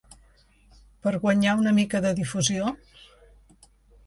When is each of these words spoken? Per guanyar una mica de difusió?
Per 1.03 1.13
guanyar 1.25 1.53
una 1.59 1.75
mica 1.81 2.01
de 2.07 2.15
difusió? 2.21 2.73